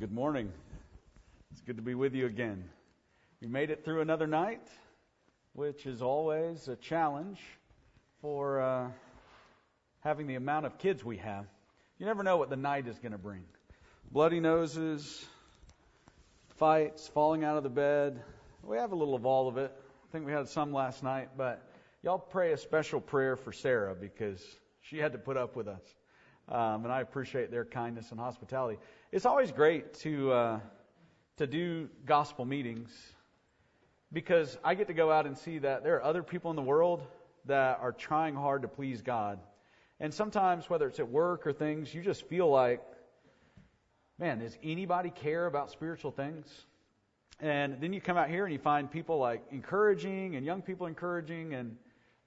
[0.00, 0.50] Good morning.
[1.52, 2.64] It's good to be with you again.
[3.42, 4.66] We made it through another night,
[5.52, 7.38] which is always a challenge
[8.22, 8.88] for uh,
[10.02, 11.44] having the amount of kids we have.
[11.98, 13.44] You never know what the night is going to bring.
[14.10, 15.22] Bloody noses,
[16.56, 18.22] fights, falling out of the bed.
[18.62, 19.70] We have a little of all of it.
[19.70, 21.62] I think we had some last night, but
[22.02, 24.42] y'all pray a special prayer for Sarah because
[24.80, 25.82] she had to put up with us.
[26.50, 28.78] Um, and I appreciate their kindness and hospitality.
[29.12, 30.60] It's always great to uh,
[31.36, 32.90] to do gospel meetings
[34.12, 36.62] because I get to go out and see that there are other people in the
[36.62, 37.06] world
[37.46, 39.38] that are trying hard to please God.
[40.00, 42.82] And sometimes, whether it's at work or things, you just feel like,
[44.18, 46.66] man, does anybody care about spiritual things?
[47.38, 50.86] And then you come out here and you find people like encouraging and young people
[50.86, 51.76] encouraging, and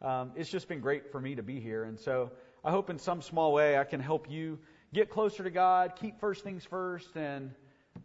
[0.02, 1.84] um, it's just been great for me to be here.
[1.84, 2.32] And so
[2.66, 4.58] I hope in some small way I can help you
[4.94, 7.52] get closer to God, keep first things first, and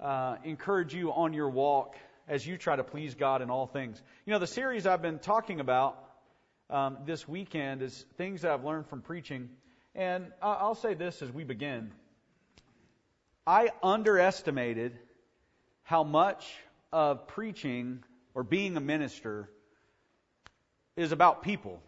[0.01, 1.95] uh, encourage you on your walk
[2.27, 4.03] as you try to please God in all things.
[4.27, 5.97] You know, the series I've been talking about
[6.71, 9.49] um, this weekend is things that I've learned from preaching.
[9.95, 11.93] And I'll say this as we begin.
[13.47, 14.99] I underestimated
[15.85, 16.53] how much
[16.93, 18.03] of preaching
[18.35, 19.49] or being a minister
[20.97, 21.81] is about people.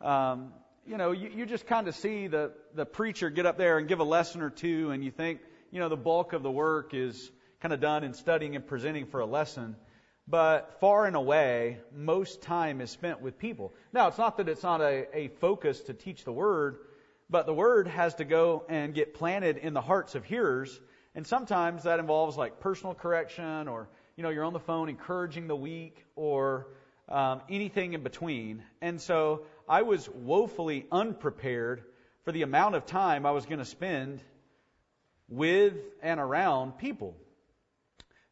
[0.00, 0.52] Um,
[0.90, 3.86] you know, you, you just kind of see the, the preacher get up there and
[3.86, 5.38] give a lesson or two, and you think,
[5.70, 9.06] you know, the bulk of the work is kind of done in studying and presenting
[9.06, 9.76] for a lesson.
[10.26, 13.72] But far and away, most time is spent with people.
[13.92, 16.78] Now, it's not that it's not a, a focus to teach the Word,
[17.30, 20.80] but the Word has to go and get planted in the hearts of hearers.
[21.14, 25.46] And sometimes that involves like personal correction or, you know, you're on the phone encouraging
[25.46, 26.66] the weak or
[27.10, 28.62] um, anything in between.
[28.80, 31.82] And so I was woefully unprepared
[32.24, 34.20] for the amount of time I was going to spend
[35.28, 37.16] with and around people.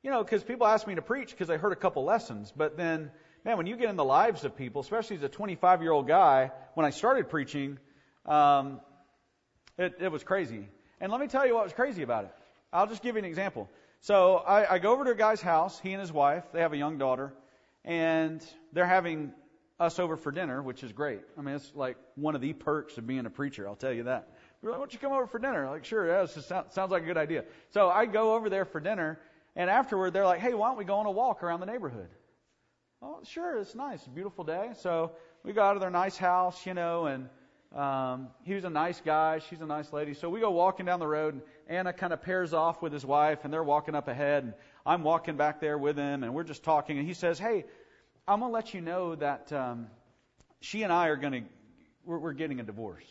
[0.02, 2.76] You know, because people ask me to preach because they heard a couple lessons, but
[2.76, 3.10] then,
[3.44, 6.06] man, when you get in the lives of people, especially as a 25 year old
[6.06, 7.78] guy, when I started preaching,
[8.24, 8.80] um,
[9.76, 10.68] it, it was crazy.
[11.00, 12.32] And let me tell you what was crazy about it.
[12.72, 13.68] I'll just give you an example.
[14.00, 16.72] So I, I go over to a guy's house, he and his wife, they have
[16.72, 17.32] a young daughter,
[17.84, 19.32] and they're having
[19.80, 21.20] us over for dinner, which is great.
[21.38, 24.04] I mean, it's like one of the perks of being a preacher, I'll tell you
[24.04, 24.34] that.
[24.60, 25.68] We're like, why don't you come over for dinner?
[25.70, 27.44] Like, sure, it sounds, sounds like a good idea.
[27.70, 29.20] So I go over there for dinner,
[29.54, 32.08] and afterward, they're like, hey, why don't we go on a walk around the neighborhood?
[33.00, 34.70] Oh, sure, it's nice, beautiful day.
[34.80, 35.12] So
[35.44, 37.28] we go out of their nice house, you know, and
[37.74, 40.14] um, he was a nice guy, she's a nice lady.
[40.14, 43.04] So we go walking down the road, and Anna kind of pairs off with his
[43.04, 44.54] wife, and they're walking up ahead, and
[44.86, 47.66] I'm walking back there with him, and we're just talking, and he says, hey,
[48.26, 49.88] I'm to let you know that um,
[50.60, 51.42] she and I are to,
[52.04, 53.04] we're, we're getting a divorce.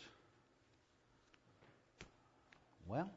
[2.86, 3.10] Well,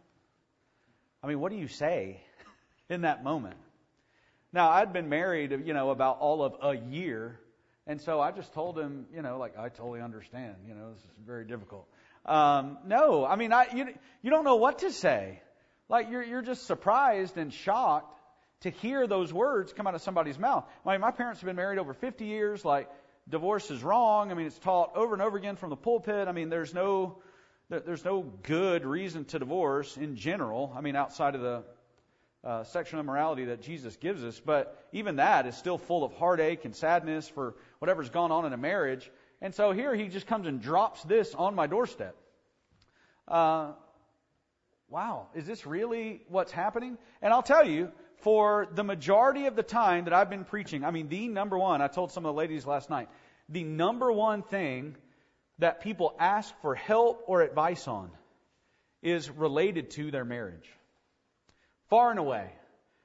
[1.23, 2.21] I mean, what do you say
[2.89, 3.57] in that moment?
[4.53, 7.39] Now, I'd been married, you know, about all of a year,
[7.91, 11.01] and so I just told him, you know, like I totally understand, you know, this
[11.01, 11.89] is very difficult.
[12.25, 13.87] Um, no, I mean, I you
[14.21, 15.41] you don't know what to say.
[15.89, 18.17] Like you're you're just surprised and shocked
[18.61, 20.63] to hear those words come out of somebody's mouth.
[20.85, 22.63] I mean, my parents have been married over 50 years.
[22.63, 22.87] Like,
[23.27, 24.31] divorce is wrong.
[24.31, 26.29] I mean, it's taught over and over again from the pulpit.
[26.29, 27.17] I mean, there's no,
[27.69, 30.71] there's no good reason to divorce in general.
[30.77, 31.63] I mean, outside of the
[32.43, 34.39] uh, sexual immorality that Jesus gives us.
[34.39, 38.53] But even that is still full of heartache and sadness for whatever's gone on in
[38.53, 39.09] a marriage.
[39.41, 42.15] And so here he just comes and drops this on my doorstep.
[43.27, 43.73] Uh,
[44.89, 46.97] wow, is this really what's happening?
[47.21, 50.91] And I'll tell you, for the majority of the time that I've been preaching, I
[50.91, 53.09] mean, the number one, I told some of the ladies last night,
[53.49, 54.95] the number one thing
[55.57, 58.11] that people ask for help or advice on
[59.01, 60.69] is related to their marriage.
[61.91, 62.49] Far and away.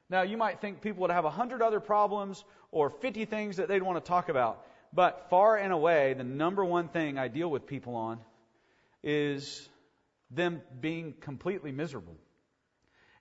[0.08, 3.66] Now, you might think people would have a hundred other problems or 50 things that
[3.66, 7.50] they'd want to talk about, but far and away, the number one thing I deal
[7.50, 8.20] with people on
[9.02, 9.68] is
[10.30, 12.16] them being completely miserable.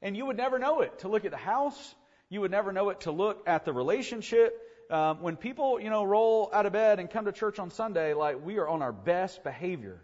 [0.03, 1.95] And you would never know it to look at the house.
[2.29, 4.55] You would never know it to look at the relationship.
[4.91, 8.13] Um, when people, you know, roll out of bed and come to church on Sunday,
[8.13, 9.99] like we are on our best behavior.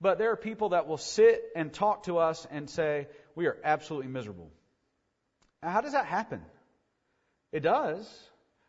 [0.00, 3.58] But there are people that will sit and talk to us and say, we are
[3.62, 4.50] absolutely miserable.
[5.66, 6.42] Now, how does that happen?
[7.50, 8.08] It does.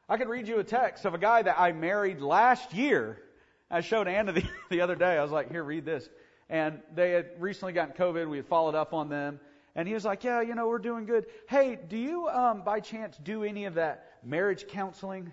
[0.10, 3.22] I could read you a text of a guy that I married last year.
[3.70, 5.16] I showed Anna the, the other day.
[5.16, 6.10] I was like, here, read this.
[6.50, 8.28] And they had recently gotten COVID.
[8.28, 9.40] We had followed up on them.
[9.76, 11.28] And he was like, Yeah, you know, we're doing good.
[11.48, 15.32] Hey, do you, um, by chance, do any of that marriage counseling?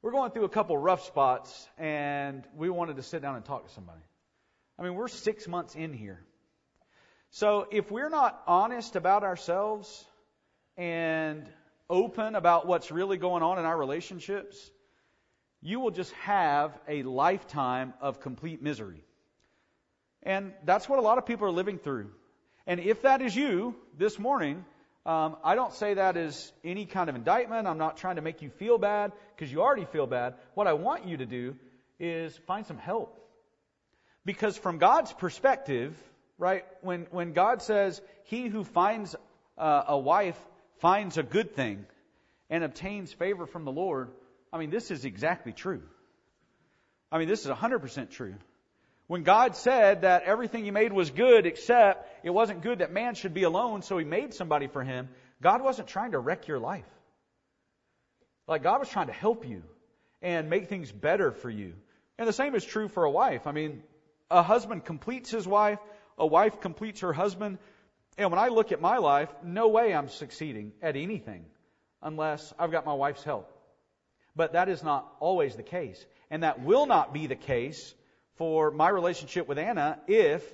[0.00, 3.66] We're going through a couple rough spots, and we wanted to sit down and talk
[3.66, 4.00] to somebody.
[4.78, 6.24] I mean, we're six months in here.
[7.30, 10.06] So if we're not honest about ourselves
[10.78, 11.44] and
[11.90, 14.70] open about what's really going on in our relationships,
[15.60, 19.02] you will just have a lifetime of complete misery.
[20.22, 22.10] And that's what a lot of people are living through.
[22.66, 24.64] And if that is you this morning,
[25.04, 27.66] um, I don't say that as any kind of indictment.
[27.66, 30.34] I'm not trying to make you feel bad because you already feel bad.
[30.54, 31.56] What I want you to do
[31.98, 33.18] is find some help.
[34.24, 35.96] Because from God's perspective,
[36.36, 39.16] right, when, when God says, He who finds
[39.56, 40.38] uh, a wife
[40.80, 41.84] finds a good thing
[42.50, 44.10] and obtains favor from the Lord,
[44.52, 45.82] I mean, this is exactly true.
[47.10, 48.34] I mean, this is 100% true.
[49.06, 53.14] When God said that everything He made was good, except it wasn't good that man
[53.14, 55.08] should be alone, so He made somebody for him,
[55.40, 56.88] God wasn't trying to wreck your life.
[58.46, 59.62] Like, God was trying to help you
[60.20, 61.74] and make things better for you.
[62.18, 63.46] And the same is true for a wife.
[63.46, 63.82] I mean,
[64.30, 65.78] a husband completes his wife,
[66.18, 67.58] a wife completes her husband.
[68.18, 71.44] And when I look at my life, no way I'm succeeding at anything
[72.02, 73.52] unless I've got my wife's help.
[74.34, 76.04] But that is not always the case.
[76.28, 77.94] And that will not be the case
[78.34, 80.44] for my relationship with Anna if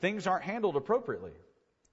[0.00, 1.32] things aren't handled appropriately.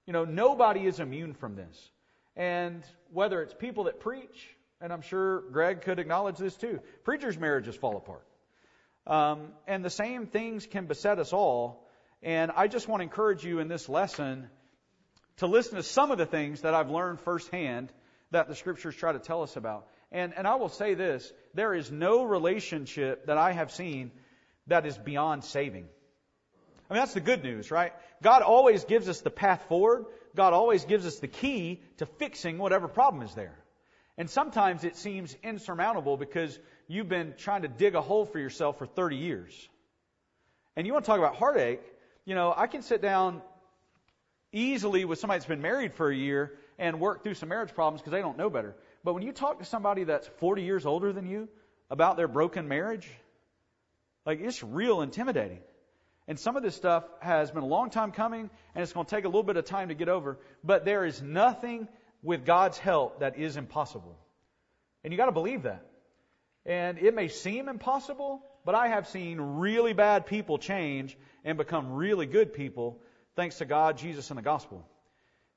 [0.06, 1.90] You know, nobody is immune from this.
[2.36, 7.38] And whether it's people that preach, and I'm sure Greg could acknowledge this too, preachers'
[7.38, 8.26] marriages fall apart.
[9.06, 11.86] Um, and the same things can beset us all.
[12.22, 14.50] And I just want to encourage you in this lesson
[15.38, 17.92] to listen to some of the things that I've learned firsthand
[18.30, 19.86] that the scriptures try to tell us about.
[20.12, 24.10] And, and I will say this there is no relationship that I have seen
[24.66, 25.88] that is beyond saving.
[26.90, 27.92] I mean, that's the good news, right?
[28.22, 30.06] God always gives us the path forward.
[30.34, 33.58] God always gives us the key to fixing whatever problem is there.
[34.16, 36.58] And sometimes it seems insurmountable because
[36.88, 39.68] you've been trying to dig a hole for yourself for 30 years.
[40.76, 41.82] And you want to talk about heartache,
[42.24, 43.42] you know, I can sit down
[44.52, 48.00] easily with somebody that's been married for a year and work through some marriage problems
[48.00, 48.76] because they don't know better.
[49.04, 51.48] But when you talk to somebody that's 40 years older than you
[51.90, 53.08] about their broken marriage,
[54.24, 55.60] like it's real intimidating.
[56.26, 59.14] And some of this stuff has been a long time coming and it's going to
[59.14, 60.38] take a little bit of time to get over.
[60.62, 61.88] But there is nothing
[62.22, 64.18] with God's help that is impossible.
[65.02, 65.86] And you got to believe that.
[66.66, 71.92] And it may seem impossible, but I have seen really bad people change and become
[71.92, 73.00] really good people
[73.38, 74.84] thanks to God, Jesus, and the gospel.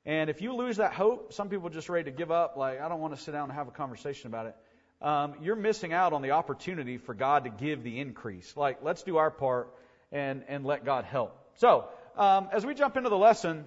[0.06, 2.80] And if you lose that hope, some people are just ready to give up, like,
[2.80, 4.56] I don't want to sit down and have a conversation about it.
[5.02, 8.56] Um, you're missing out on the opportunity for God to give the increase.
[8.56, 9.74] Like, let's do our part
[10.12, 11.36] and, and let God help.
[11.56, 11.86] So,
[12.18, 13.66] um, as we jump into the lesson,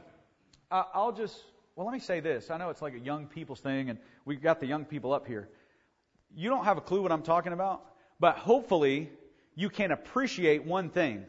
[0.71, 1.37] uh, I'll just,
[1.75, 2.53] well, let me say this.
[2.53, 5.27] I know it's like a young people's thing, and we've got the young people up
[5.27, 5.49] here.
[6.37, 7.83] You don't have a clue what I'm talking about,
[8.21, 9.11] but hopefully
[9.57, 11.25] you can appreciate one thing.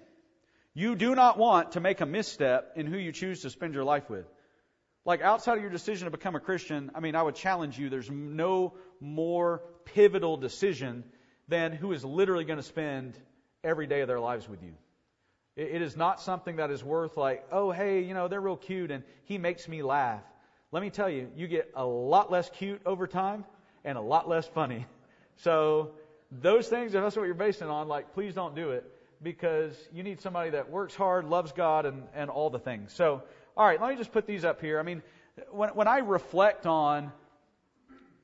[0.78, 3.86] You do not want to make a misstep in who you choose to spend your
[3.86, 4.26] life with.
[5.06, 7.90] Like outside of your decision to become a Christian, I mean, I would challenge you,
[7.90, 11.06] there's no more pivotal decision
[11.48, 13.18] than who is literally going to spend
[13.64, 14.74] every day of their lives with you.
[15.56, 18.92] It is not something that is worth like, oh, hey, you know, they're real cute
[18.92, 20.24] and he makes me laugh.
[20.74, 23.46] Let me tell you, you get a lot less cute over time
[23.86, 24.86] and a lot less funny.
[25.40, 25.92] So
[26.32, 28.90] those things, if that's what you're basing on, like, please don't do it
[29.26, 32.94] because you need somebody that works hard, loves God, and, and all the things.
[32.94, 33.24] So,
[33.58, 34.80] all right, let me just put these up here.
[34.80, 35.02] I mean,
[35.50, 37.12] when, when I reflect on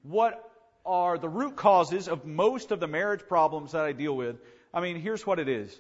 [0.03, 0.47] what
[0.85, 4.35] are the root causes of most of the marriage problems that I deal with,
[4.71, 5.75] I mean, here's what it is.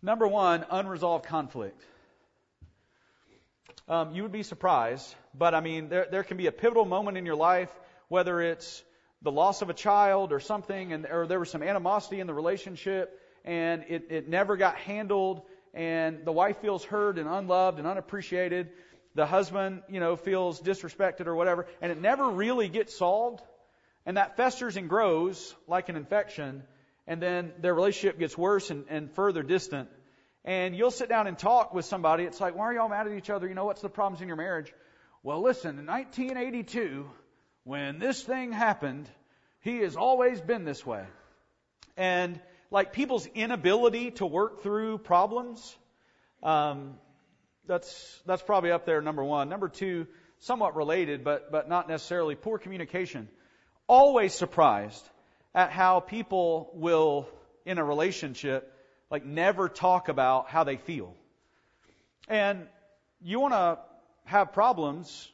[0.00, 1.82] Number one, unresolved conflict.
[3.88, 7.18] Um, you would be surprised, but I mean, there, there can be a pivotal moment
[7.18, 7.70] in your life,
[8.06, 8.84] whether it's
[9.22, 12.34] the loss of a child or something, and or there was some animosity in the
[12.34, 17.86] relationship, and it, it never got handled, and the wife feels hurt and unloved and
[17.86, 18.70] unappreciated.
[19.14, 23.42] The husband, you know, feels disrespected or whatever, and it never really gets solved.
[24.04, 26.64] And that festers and grows like an infection,
[27.06, 29.88] and then their relationship gets worse and, and further distant.
[30.44, 32.24] And you'll sit down and talk with somebody.
[32.24, 33.48] It's like, why are y'all mad at each other?
[33.48, 34.72] You know, what's the problems in your marriage?
[35.22, 37.10] Well, listen, in 1982,
[37.64, 39.08] when this thing happened,
[39.62, 41.04] he has always been this way.
[41.96, 45.76] And like people's inability to work through problems,
[46.42, 46.94] um,
[47.66, 49.48] that's that's probably up there number one.
[49.48, 50.06] Number two,
[50.40, 53.28] somewhat related, but but not necessarily poor communication.
[53.88, 55.02] Always surprised
[55.54, 57.28] at how people will
[57.64, 58.72] in a relationship
[59.10, 61.14] like never talk about how they feel.
[62.28, 62.66] And
[63.22, 63.78] you want to
[64.24, 65.30] have problems.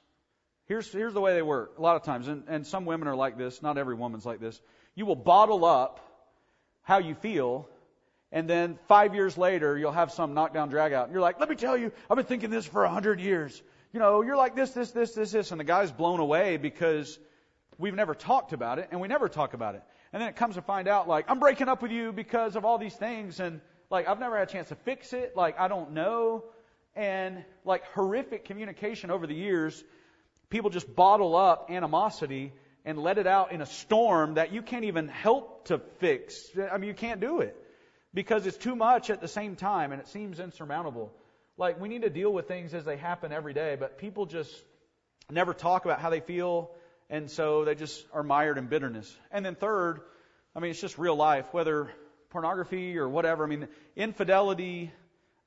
[0.67, 1.79] Here's here's the way they work.
[1.79, 3.63] A lot of times, and, and some women are like this.
[3.63, 4.61] Not every woman's like this.
[4.95, 6.01] You will bottle up
[6.83, 7.69] how you feel,
[8.33, 11.05] And then five years later, you'll have some knockdown drag out.
[11.05, 13.63] And you're like, let me tell you, I've been thinking this for a hundred years.
[13.93, 15.51] You know, you're like this, this, this, this, this.
[15.51, 17.19] And the guy's blown away because
[17.79, 19.83] we've never talked about it and we never talk about it.
[20.15, 22.65] And then it comes to find out, like, I'm breaking up with you because of
[22.65, 23.39] all these things.
[23.39, 23.61] And,
[23.91, 25.37] like, I've never had a chance to fix it.
[25.37, 26.45] Like, I don't know.
[26.97, 29.85] And, like, horrific communication over the years.
[30.49, 32.53] People just bottle up animosity
[32.85, 36.49] and let it out in a storm that you can't even help to fix.
[36.71, 37.57] I mean, you can't do it
[38.13, 41.13] because it's too much at the same time and it seems insurmountable.
[41.57, 44.53] Like, we need to deal with things as they happen every day, but people just
[45.31, 46.71] never talk about how they feel
[47.09, 49.15] and so they just are mired in bitterness.
[49.31, 50.01] And then third,
[50.57, 51.91] I mean, it's just real life, whether
[52.31, 53.45] pornography or whatever.
[53.45, 54.91] I mean, infidelity,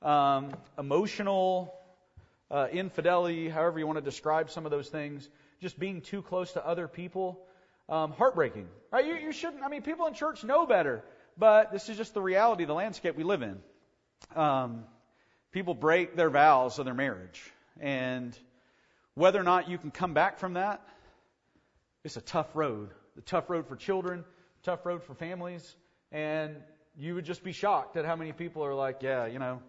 [0.01, 1.73] um, emotional
[2.51, 5.27] uh, infidelity, however you want to describe some of those things,
[5.61, 7.39] just being too close to other people,
[7.89, 8.67] um, heartbreaking.
[8.91, 9.05] Right?
[9.05, 9.63] You, you shouldn't.
[9.63, 11.03] I mean, people in church know better,
[11.37, 13.59] but this is just the reality, the landscape we live in.
[14.35, 14.83] Um,
[15.51, 17.41] people break their vows of their marriage,
[17.79, 18.37] and
[19.13, 20.81] whether or not you can come back from that
[22.05, 22.91] it's a tough road.
[23.17, 24.23] A tough road for children,
[24.61, 25.75] tough road for families,
[26.11, 26.55] and
[26.95, 29.59] you would just be shocked at how many people are like, yeah, you know,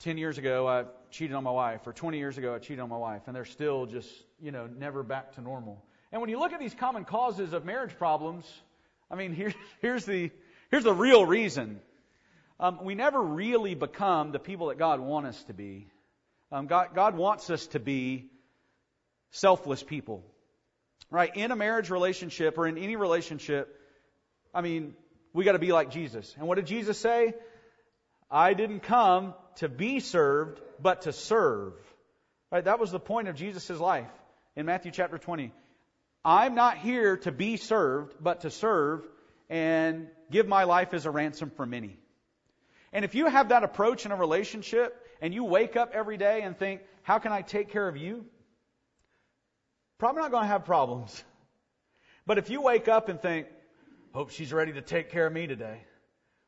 [0.00, 2.90] 10 years ago I cheated on my wife, or 20 years ago I cheated on
[2.90, 4.10] my wife, and they're still just,
[4.42, 5.82] you know, never back to normal.
[6.10, 8.44] And when you look at these common causes of marriage problems,
[9.10, 10.30] I mean, here, here's the
[10.70, 11.80] here's the real reason.
[12.60, 15.88] Um, we never really become the people that God wants us to be.
[16.50, 18.26] Um, God, God wants us to be
[19.30, 20.22] selfless people.
[21.10, 21.34] Right?
[21.34, 23.78] In a marriage relationship or in any relationship,
[24.54, 24.94] I mean,
[25.32, 26.34] we got to be like Jesus.
[26.38, 27.34] And what did Jesus say?
[28.30, 31.74] I didn't come to be served, but to serve.
[32.50, 32.64] Right?
[32.64, 34.10] That was the point of Jesus' life
[34.56, 35.52] in Matthew chapter 20.
[36.24, 39.06] I'm not here to be served, but to serve
[39.50, 41.98] and give my life as a ransom for many.
[42.92, 46.42] And if you have that approach in a relationship and you wake up every day
[46.42, 48.24] and think, how can I take care of you?
[49.98, 51.22] probably not going to have problems.
[52.26, 53.46] But if you wake up and think,
[54.12, 55.78] hope she's ready to take care of me today.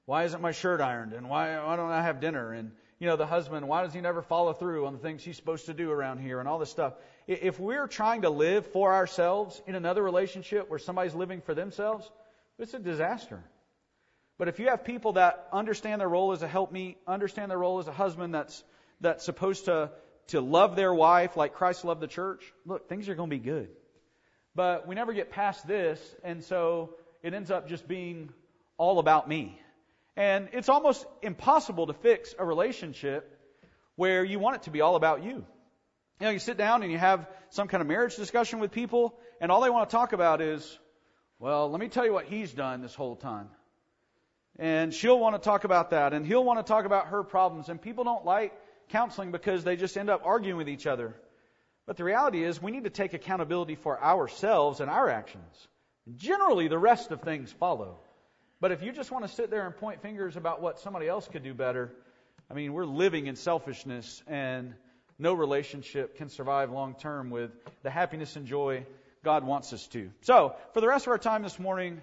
[0.07, 1.13] Why isn't my shirt ironed?
[1.13, 2.53] And why, why don't I have dinner?
[2.53, 2.73] And,
[3.05, 5.67] you know, the husband, why does he never follow through on the things he's supposed
[5.67, 6.95] to do around here and all this stuff?
[7.27, 12.11] If we're trying to live for ourselves in another relationship where somebody's living for themselves,
[12.59, 13.45] it's a disaster.
[14.39, 17.79] But if you have people that understand their role as a helpmeet, understand their role
[17.79, 18.65] as a husband that's,
[19.03, 19.91] that's supposed to
[20.29, 23.43] to love their wife like Christ loved the church, look, things are going to be
[23.43, 23.69] good.
[24.55, 28.31] But we never get past this, and so it ends up just being
[28.79, 29.61] all about me.
[30.17, 33.31] And it's almost impossible to fix a relationship
[33.97, 35.45] where you want it to be all about you.
[36.21, 39.19] You know, you sit down and you have some kind of marriage discussion with people,
[39.41, 40.79] and all they want to talk about is,
[41.41, 43.49] well, let me tell you what he's done this whole time.
[44.57, 47.69] And she'll want to talk about that, and he'll want to talk about her problems,
[47.69, 48.53] and people don't like
[48.91, 51.15] counseling because they just end up arguing with each other.
[51.87, 55.69] But the reality is, we need to take accountability for ourselves and our actions.
[56.15, 57.99] Generally, the rest of things follow.
[58.65, 61.29] But if you just want to sit there and point fingers about what somebody else
[61.29, 61.93] could do better,
[62.51, 64.73] I mean, we're living in selfishness, and
[65.19, 67.51] no relationship can survive long term with
[67.83, 68.87] the happiness and joy
[69.23, 70.11] God wants us to.
[70.23, 72.01] So, for the rest of our time this morning,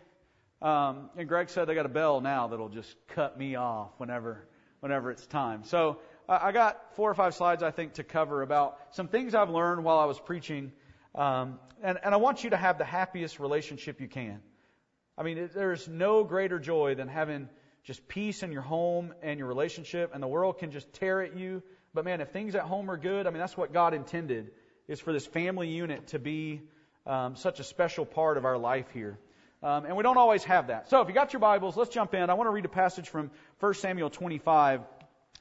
[0.61, 4.47] um, and Greg said they got a bell now that'll just cut me off whenever
[4.81, 5.63] whenever it's time.
[5.63, 5.97] So
[6.29, 9.83] I got four or five slides, I think, to cover about some things I've learned
[9.83, 10.73] while I was preaching.
[11.15, 14.43] Um, and, and I want you to have the happiest relationship you can.
[15.17, 17.49] I mean, there's no greater joy than having
[17.83, 21.35] just peace in your home and your relationship, and the world can just tear at
[21.35, 21.63] you.
[21.93, 24.51] But man, if things at home are good, I mean, that's what God intended,
[24.87, 26.61] is for this family unit to be
[27.05, 29.17] um, such a special part of our life here.
[29.63, 30.89] Um, and we don't always have that.
[30.89, 32.29] So if you got your Bibles, let's jump in.
[32.29, 34.81] I want to read a passage from 1 Samuel 25.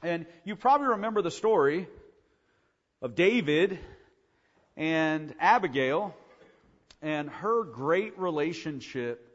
[0.03, 1.87] And you probably remember the story
[3.00, 3.79] of David
[4.77, 6.15] and Abigail
[7.00, 9.27] and her great relationship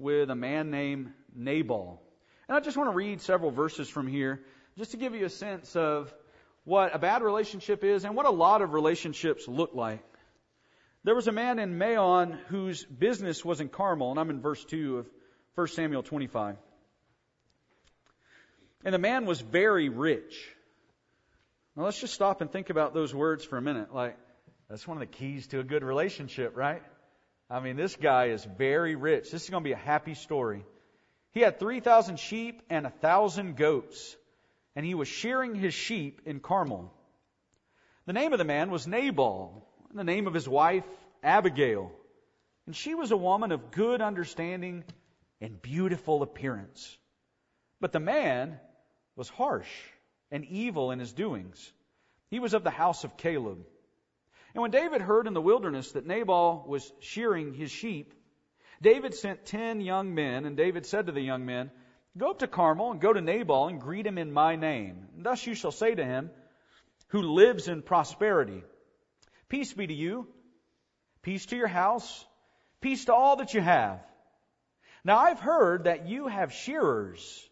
[0.00, 2.00] with a man named Nabal.
[2.48, 4.40] And I just want to read several verses from here
[4.76, 6.12] just to give you a sense of
[6.64, 10.02] what a bad relationship is and what a lot of relationships look like.
[11.04, 14.64] There was a man in Maon whose business was in Carmel, and I'm in verse
[14.64, 15.10] 2 of
[15.54, 16.56] 1 Samuel 25.
[18.84, 20.48] And the man was very rich.
[21.76, 23.94] Now let's just stop and think about those words for a minute.
[23.94, 24.16] Like,
[24.68, 26.82] that's one of the keys to a good relationship, right?
[27.50, 29.30] I mean, this guy is very rich.
[29.30, 30.64] This is going to be a happy story.
[31.32, 34.16] He had 3,000 sheep and a 1,000 goats,
[34.76, 36.92] and he was shearing his sheep in Carmel.
[38.06, 40.84] The name of the man was Nabal, and the name of his wife,
[41.24, 41.90] Abigail.
[42.66, 44.84] And she was a woman of good understanding
[45.40, 46.96] and beautiful appearance.
[47.80, 48.60] But the man
[49.16, 49.70] was harsh
[50.30, 51.72] and evil in his doings.
[52.30, 53.66] He was of the house of Caleb.
[54.54, 58.14] And when David heard in the wilderness that Nabal was shearing his sheep,
[58.82, 61.70] David sent ten young men, and David said to the young men,
[62.16, 65.06] Go up to Carmel and go to Nabal and greet him in my name.
[65.14, 66.30] And thus you shall say to him,
[67.08, 68.62] who lives in prosperity,
[69.48, 70.28] Peace be to you,
[71.22, 72.24] peace to your house,
[72.80, 74.00] peace to all that you have.
[75.04, 77.48] Now I've heard that you have shearers,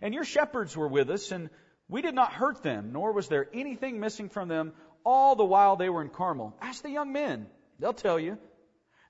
[0.00, 1.50] and your shepherds were with us, and
[1.88, 4.72] we did not hurt them, nor was there anything missing from them
[5.08, 6.54] all the while they were in Carmel.
[6.60, 7.46] Ask the young men.
[7.78, 8.36] They'll tell you.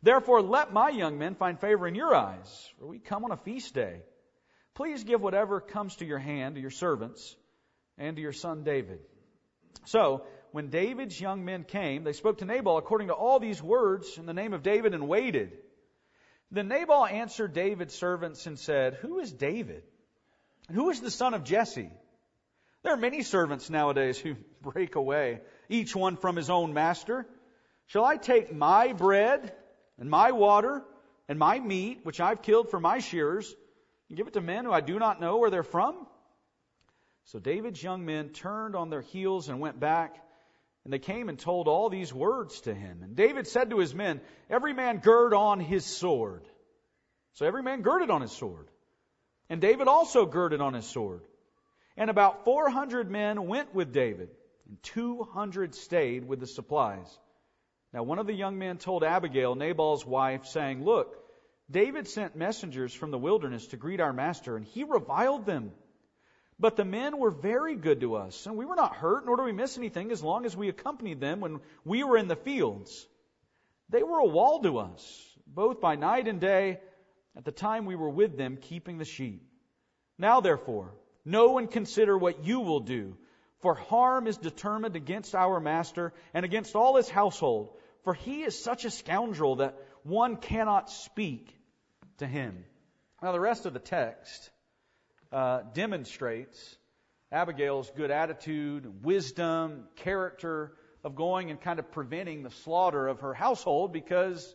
[0.01, 3.37] Therefore, let my young men find favor in your eyes, for we come on a
[3.37, 4.03] feast day.
[4.77, 7.35] Please give whatever comes to your hand to your servants
[7.97, 9.01] and to your son David.
[9.87, 14.19] So, when David's young men came, they spoke to Nabal according to all these words
[14.19, 15.51] in the name of David and waited.
[16.53, 19.83] Then Nabal answered David's servants and said, Who is David?
[20.69, 21.91] And who is the son of Jesse?
[22.83, 27.27] There are many servants nowadays who break away, each one from his own master.
[27.87, 29.53] Shall I take my bread
[29.99, 30.85] and my water
[31.29, 33.55] and my meat, which I've killed for my shearers,
[34.09, 36.07] and give it to men who I do not know where they're from?
[37.25, 40.17] So David's young men turned on their heels and went back,
[40.85, 43.03] and they came and told all these words to him.
[43.03, 46.47] And David said to his men, Every man gird on his sword.
[47.35, 48.69] So every man girded on his sword.
[49.51, 51.23] And David also girded on his sword.
[51.99, 54.31] And about 400 men went with David,
[54.69, 57.19] and 200 stayed with the supplies.
[57.93, 61.17] Now one of the young men told Abigail, Nabal's wife, saying, Look,
[61.69, 65.73] David sent messengers from the wilderness to greet our master, and he reviled them.
[66.61, 69.47] But the men were very good to us, and we were not hurt, nor did
[69.47, 73.09] we miss anything as long as we accompanied them when we were in the fields.
[73.89, 76.79] They were a wall to us, both by night and day,
[77.37, 79.43] at the time we were with them keeping the sheep.
[80.17, 80.93] Now therefore,
[81.29, 83.17] know and consider what you will do,
[83.61, 87.71] for harm is determined against our master and against all his household,
[88.05, 91.55] for he is such a scoundrel that one cannot speak
[92.19, 92.65] to him.
[93.23, 94.51] Now the rest of the text
[95.33, 96.77] uh, demonstrates
[97.31, 100.73] Abigail's good attitude, wisdom, character
[101.05, 104.55] of going and kind of preventing the slaughter of her household because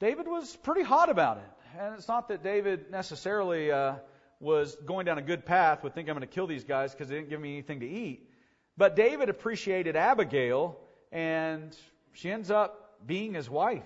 [0.00, 1.78] David was pretty hot about it.
[1.78, 3.96] And it's not that David necessarily uh,
[4.40, 7.08] was going down a good path would think I'm going to kill these guys because
[7.08, 8.28] they didn't give me anything to eat.
[8.76, 10.78] But David appreciated Abigail,
[11.12, 11.76] and
[12.14, 13.84] she ends up being his wife.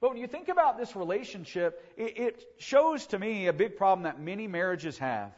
[0.00, 4.02] But when you think about this relationship, it, it shows to me a big problem
[4.04, 5.32] that many marriages have.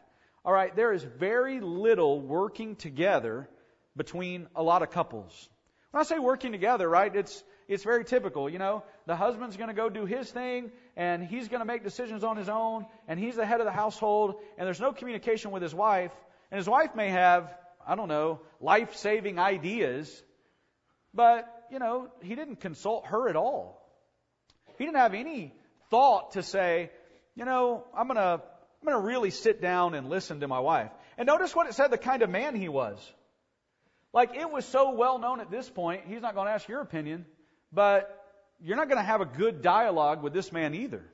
[0.45, 3.49] All right, there is very little working together
[3.97, 5.49] between a lot of couples.
[5.91, 8.48] When I say working together, right, it's it's very typical.
[8.48, 11.85] You know, the husband's going to go do his thing, and he's going to make
[11.85, 15.50] decisions on his own, and he's the head of the household, and there's no communication
[15.50, 16.12] with his wife,
[16.50, 17.54] and his wife may have,
[17.87, 20.22] I don't know, life saving ideas,
[21.12, 23.87] but, you know, he didn't consult her at all.
[24.78, 25.54] He didn't have any
[25.90, 26.90] thought to say,
[27.35, 28.42] you know, I'm going to.
[28.81, 30.92] I'm going to really sit down and listen to my wife.
[31.16, 32.96] And notice what it said the kind of man he was.
[34.12, 36.81] Like, it was so well known at this point, he's not going to ask your
[36.81, 37.26] opinion.
[37.72, 38.14] But
[38.61, 41.04] you're not going to have a good dialogue with this man either.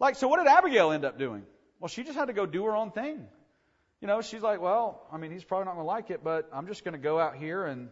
[0.00, 1.44] Like, so what did Abigail end up doing?
[1.78, 3.26] Well, she just had to go do her own thing.
[4.00, 6.48] You know, she's like, well, I mean, he's probably not going to like it, but
[6.52, 7.88] I'm just going to go out here and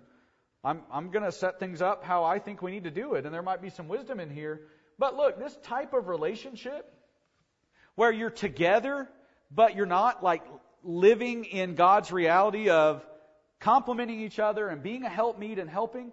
[0.65, 3.25] I'm, I'm going to set things up how I think we need to do it.
[3.25, 4.63] And there might be some wisdom in here.
[4.99, 6.93] But look, this type of relationship
[7.95, 9.09] where you're together,
[9.51, 10.43] but you're not like
[10.83, 13.05] living in God's reality of
[13.61, 16.13] complimenting each other and being a helpmeet and helping,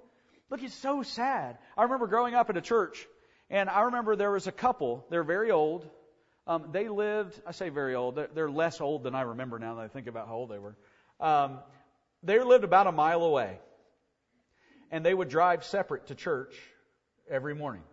[0.50, 1.58] Look, it's so sad.
[1.78, 3.06] I remember growing up in a church,
[3.50, 5.06] and I remember there was a couple.
[5.10, 5.90] They're very old.
[6.48, 9.76] Um, they lived, I say very old, they're, they're, less old than I remember now
[9.76, 10.78] that I think about how old they were.
[11.20, 11.60] Um,
[12.24, 13.60] they lived about a mile away.
[14.90, 16.56] And they would drive separate to church
[17.30, 17.84] every morning.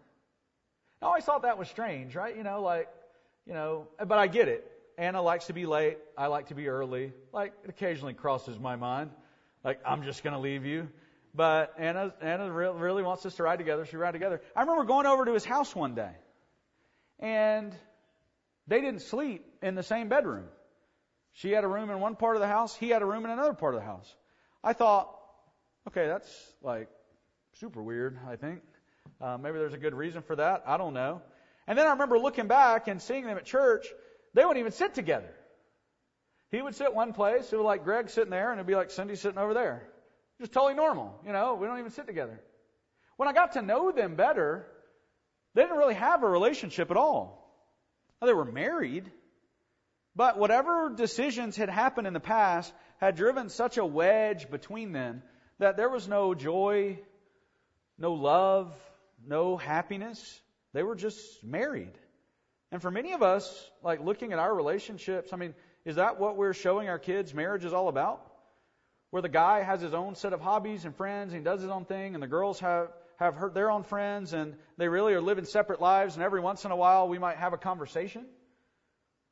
[1.02, 2.36] I always thought that was strange, right?
[2.36, 2.88] You know, like,
[3.44, 4.70] you know, but I get it.
[4.96, 5.98] Anna likes to be late.
[6.16, 7.12] I like to be early.
[7.32, 9.10] Like, it occasionally crosses my mind.
[9.64, 10.88] Like, I'm just going to leave you.
[11.34, 13.84] But Anna, Anna really wants us to ride together.
[13.86, 14.40] She ride together.
[14.54, 16.12] I remember going over to his house one day,
[17.18, 17.74] and
[18.68, 20.46] they didn't sleep in the same bedroom.
[21.32, 22.76] She had a room in one part of the house.
[22.76, 24.14] He had a room in another part of the house.
[24.62, 25.12] I thought,
[25.88, 26.30] okay, that's
[26.62, 26.88] like
[27.54, 28.16] super weird.
[28.28, 28.62] I think
[29.20, 30.62] uh, maybe there's a good reason for that.
[30.66, 31.20] I don't know.
[31.66, 33.86] And then I remember looking back and seeing them at church.
[34.34, 35.34] They wouldn't even sit together.
[36.52, 37.52] He would sit one place.
[37.52, 39.88] It would like Greg sitting there, and it'd be like Cindy sitting over there.
[40.40, 41.18] Just totally normal.
[41.26, 42.40] You know, we don't even sit together.
[43.16, 44.66] When I got to know them better,
[45.54, 47.40] they didn't really have a relationship at all.
[48.20, 49.10] Now, they were married,
[50.16, 55.22] But whatever decisions had happened in the past had driven such a wedge between them
[55.58, 56.98] that there was no joy,
[57.98, 58.74] no love,
[59.26, 60.40] no happiness.
[60.72, 61.92] They were just married.
[62.70, 66.36] And for many of us, like looking at our relationships, I mean, is that what
[66.36, 68.24] we're showing our kids marriage is all about?
[69.14, 71.70] Where the guy has his own set of hobbies and friends and he does his
[71.70, 75.20] own thing and the girls have have heard their own friends and they really are
[75.20, 78.26] living separate lives and every once in a while we might have a conversation?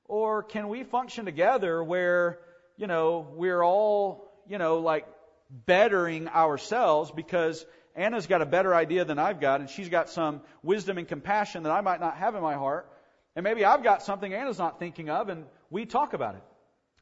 [0.04, 2.38] Or can we function together where,
[2.76, 5.04] you know, we're all, you know, like
[5.50, 7.66] bettering ourselves because
[7.96, 11.64] Anna's got a better idea than I've got and she's got some wisdom and compassion
[11.64, 12.88] that I might not have in my heart.
[13.34, 16.42] And maybe I've got something Anna's not thinking of and we talk about it.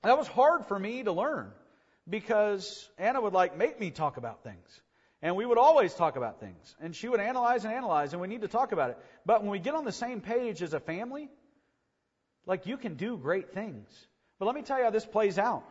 [0.02, 1.52] That was hard for me to learn
[2.10, 4.80] because Anna would like make me talk about things.
[5.22, 6.76] And we would always talk about things.
[6.80, 8.98] And she would analyze and analyze, and we need to talk about it.
[9.26, 11.28] But when we get on the same page as a family,
[12.46, 13.86] like you can do great things.
[14.38, 15.64] But let me tell you how this plays out,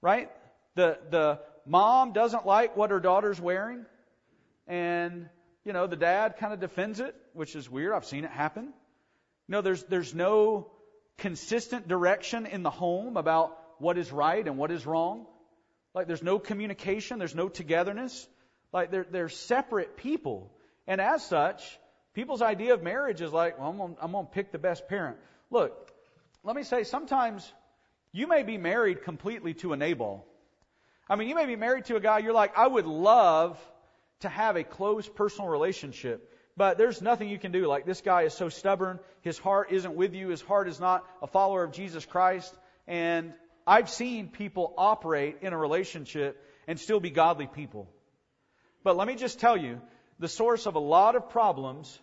[0.00, 0.30] right?
[0.74, 3.84] The the mom doesn't like what her daughter's wearing,
[4.66, 5.28] and
[5.64, 7.92] you know the dad kind of defends it, which is weird.
[7.92, 8.64] I've seen it happen.
[8.64, 10.70] You know, there's there's no
[11.18, 15.26] consistent direction in the home about what is right and what is wrong.
[15.94, 18.28] Like there's no communication, there's no togetherness.
[18.72, 20.50] Like they're, they're separate people.
[20.86, 21.78] And as such,
[22.12, 25.16] people's idea of marriage is like, well, I'm going I'm gonna pick the best parent.
[25.50, 25.92] Look,
[26.42, 27.50] let me say, sometimes
[28.12, 30.26] you may be married completely to a Nabal.
[31.08, 33.58] I mean, you may be married to a guy, you're like, I would love
[34.20, 36.30] to have a close personal relationship.
[36.56, 37.66] But there's nothing you can do.
[37.66, 39.00] Like, this guy is so stubborn.
[39.22, 40.28] His heart isn't with you.
[40.28, 42.54] His heart is not a follower of Jesus Christ.
[42.86, 43.32] And
[43.66, 47.88] I've seen people operate in a relationship and still be godly people.
[48.82, 49.80] But let me just tell you,
[50.18, 51.98] the source of a lot of problems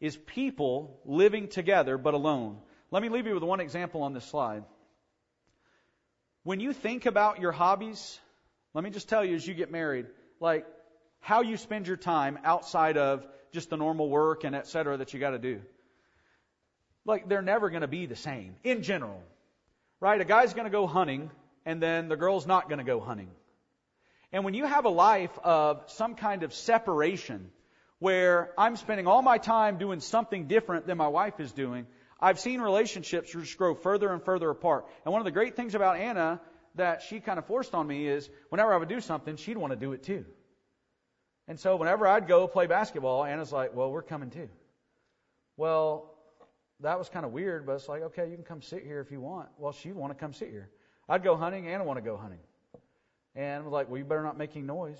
[0.00, 2.58] is people living together but alone.
[2.90, 4.64] Let me leave you with one example on this slide.
[6.44, 8.20] When you think about your hobbies,
[8.74, 10.06] let me just tell you as you get married,
[10.38, 10.66] like
[11.20, 15.14] how you spend your time outside of just the normal work and et cetera that
[15.14, 15.60] you got to do.
[17.04, 19.22] Like they're never going to be the same in general,
[20.00, 20.20] right?
[20.20, 21.30] A guy's going to go hunting
[21.64, 23.30] and then the girl's not going to go hunting.
[24.32, 27.50] And when you have a life of some kind of separation
[27.98, 31.86] where I'm spending all my time doing something different than my wife is doing,
[32.20, 34.86] I've seen relationships just grow further and further apart.
[35.04, 36.40] And one of the great things about Anna
[36.74, 39.72] that she kind of forced on me is whenever I would do something, she'd want
[39.72, 40.24] to do it too.
[41.48, 44.48] And so whenever I'd go play basketball, Anna's like, well, we're coming too.
[45.56, 46.15] Well,
[46.80, 49.10] that was kind of weird, but it's like, okay, you can come sit here if
[49.10, 49.48] you want.
[49.58, 50.68] Well, she'd want to come sit here.
[51.08, 52.40] I'd go hunting, Anna want to go hunting
[53.36, 54.98] and I was like, well, you better not making noise.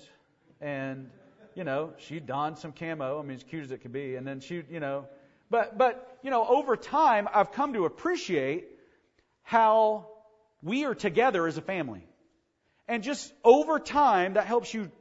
[0.61, 1.09] And,
[1.55, 3.19] you know, she donned some camo.
[3.19, 4.15] I mean, as cute as it could be.
[4.15, 5.07] And then she, you know,
[5.49, 8.67] but, but, you know, over time, I've come to appreciate
[9.41, 10.07] how
[10.61, 12.05] we are together as a family.
[12.87, 14.91] And just over time, that helps you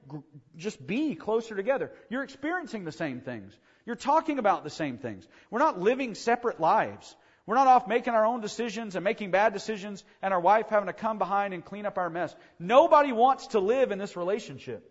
[0.57, 1.93] just be closer together.
[2.09, 3.57] You're experiencing the same things.
[3.87, 5.27] You're talking about the same things.
[5.51, 7.15] We're not living separate lives.
[7.47, 10.89] We're not off making our own decisions and making bad decisions and our wife having
[10.89, 12.35] to come behind and clean up our mess.
[12.59, 14.91] Nobody wants to live in this relationship.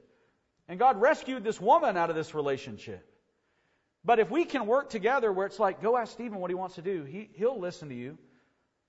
[0.70, 3.06] And God rescued this woman out of this relationship.
[4.06, 6.76] But if we can work together where it's like, go ask Stephen what he wants
[6.76, 8.18] to do, he, he'll listen to you.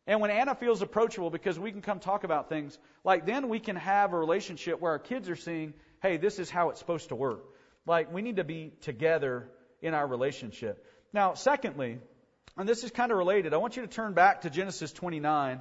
[0.07, 3.59] And when Anna feels approachable because we can come talk about things, like then we
[3.59, 7.09] can have a relationship where our kids are seeing, hey, this is how it's supposed
[7.09, 7.45] to work.
[7.87, 9.49] Like we need to be together
[9.87, 10.85] in our relationship.
[11.13, 11.99] Now, secondly,
[12.57, 13.55] and this is kind of related.
[13.55, 15.61] I want you to turn back to Genesis 29,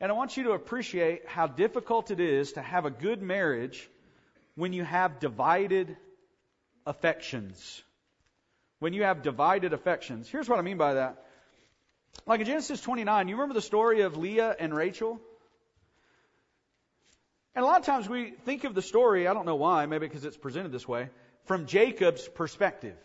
[0.00, 3.88] and I want you to appreciate how difficult it is to have a good marriage
[4.54, 5.96] when you have divided
[6.86, 7.82] affections.
[8.78, 10.28] When you have divided affections.
[10.28, 11.24] Here's what I mean by that.
[12.26, 15.20] Like in Genesis 29, you remember the story of Leah and Rachel?
[17.54, 20.06] And a lot of times we think of the story, I don't know why, maybe
[20.06, 21.08] because it's presented this way,
[21.44, 22.96] from Jacob's perspective.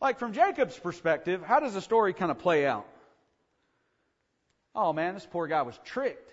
[0.00, 2.86] Like from Jacob's perspective, how does the story kind of play out?
[4.74, 6.30] Oh man, this poor guy was tricked.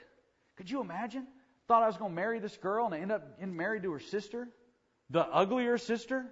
[0.58, 1.26] Could you imagine?
[1.67, 3.91] Thought I was going to marry this girl and I end up getting married to
[3.93, 4.49] her sister,
[5.10, 6.26] the uglier sister.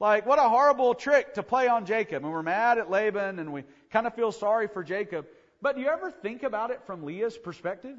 [0.00, 2.24] Like, what a horrible trick to play on Jacob.
[2.24, 5.26] And we're mad at Laban and we kind of feel sorry for Jacob.
[5.60, 7.96] But do you ever think about it from Leah's perspective?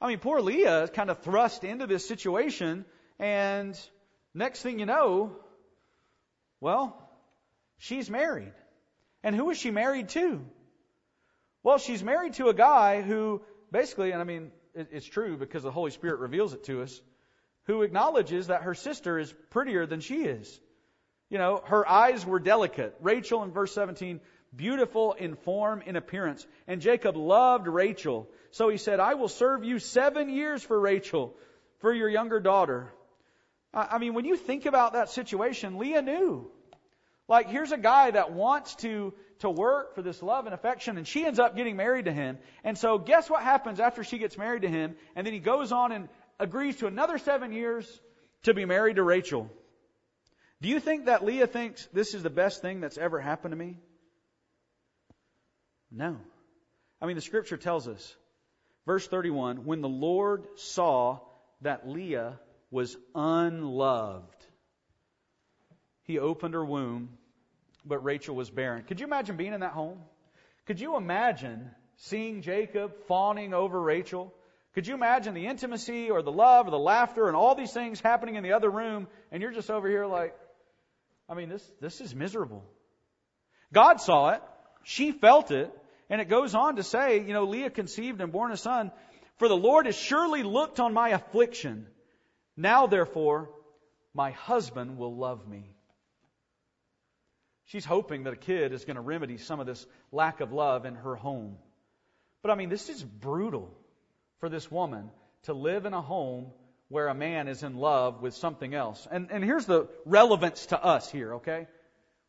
[0.00, 2.84] I mean, poor Leah is kind of thrust into this situation,
[3.20, 3.78] and
[4.34, 5.36] next thing you know,
[6.62, 6.96] well,
[7.78, 8.52] she's married.
[9.24, 10.40] And who is she married to?
[11.64, 15.72] Well, she's married to a guy who basically, and I mean, it's true because the
[15.72, 17.02] Holy Spirit reveals it to us,
[17.64, 20.60] who acknowledges that her sister is prettier than she is.
[21.30, 22.94] You know, her eyes were delicate.
[23.00, 24.20] Rachel in verse 17,
[24.54, 26.46] beautiful in form in appearance.
[26.68, 28.28] And Jacob loved Rachel.
[28.52, 31.34] So he said, I will serve you seven years for Rachel,
[31.80, 32.92] for your younger daughter.
[33.74, 36.50] I mean, when you think about that situation, Leah knew.
[37.28, 41.06] Like, here's a guy that wants to, to work for this love and affection, and
[41.06, 42.38] she ends up getting married to him.
[42.64, 44.96] And so, guess what happens after she gets married to him?
[45.16, 46.08] And then he goes on and
[46.38, 48.00] agrees to another seven years
[48.42, 49.50] to be married to Rachel.
[50.60, 53.56] Do you think that Leah thinks this is the best thing that's ever happened to
[53.56, 53.78] me?
[55.90, 56.18] No.
[57.00, 58.16] I mean, the scripture tells us,
[58.86, 61.20] verse 31, when the Lord saw
[61.62, 62.38] that Leah
[62.72, 64.44] was unloved,
[66.02, 67.10] he opened her womb,
[67.84, 68.82] but Rachel was barren.
[68.82, 70.00] Could you imagine being in that home?
[70.66, 74.34] Could you imagine seeing Jacob fawning over Rachel?
[74.74, 78.00] Could you imagine the intimacy or the love or the laughter and all these things
[78.00, 80.34] happening in the other room and you're just over here like,
[81.28, 82.64] I mean, this, this is miserable.
[83.72, 84.42] God saw it.
[84.84, 85.70] She felt it.
[86.08, 88.90] And it goes on to say, you know, Leah conceived and born a son.
[89.36, 91.86] For the Lord has surely looked on my affliction.
[92.56, 93.50] Now therefore,
[94.14, 95.74] my husband will love me.
[97.66, 100.84] She's hoping that a kid is going to remedy some of this lack of love
[100.84, 101.56] in her home.
[102.42, 103.72] But I mean, this is brutal
[104.40, 105.10] for this woman
[105.44, 106.50] to live in a home
[106.88, 109.08] where a man is in love with something else.
[109.10, 111.66] And, and here's the relevance to us here, okay?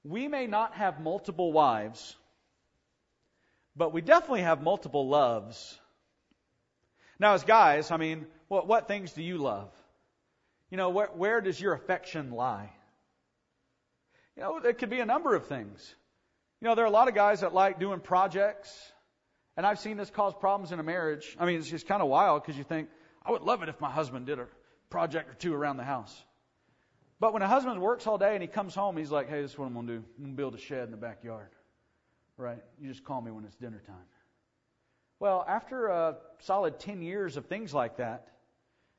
[0.05, 2.15] We may not have multiple wives,
[3.75, 5.77] but we definitely have multiple loves.
[7.19, 9.69] Now, as guys, I mean, what, what things do you love?
[10.73, 12.71] You know, where, where does your affection lie?
[14.35, 15.93] You know, it could be a number of things.
[16.59, 18.75] You know, there are a lot of guys that like doing projects,
[19.55, 21.37] and I've seen this cause problems in a marriage.
[21.39, 22.89] I mean, it's just kind of wild because you think,
[23.23, 24.47] I would love it if my husband did a
[24.89, 26.25] project or two around the house.
[27.19, 29.51] But when a husband works all day and he comes home, he's like, hey, this
[29.51, 30.03] is what I'm going to do.
[30.17, 31.51] I'm going to build a shed in the backyard.
[32.35, 32.63] Right?
[32.81, 34.07] You just call me when it's dinner time.
[35.19, 38.29] Well, after a solid 10 years of things like that,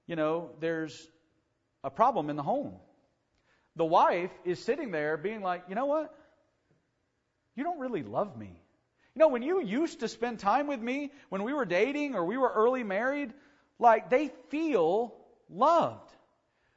[0.07, 1.09] you know, there's
[1.85, 2.73] a problem in the home.
[3.77, 6.13] The wife is sitting there being like, you know what?
[7.55, 8.61] You don't really love me.
[9.15, 12.25] You know, when you used to spend time with me, when we were dating or
[12.25, 13.33] we were early married,
[13.79, 15.15] like they feel
[15.49, 16.11] loved.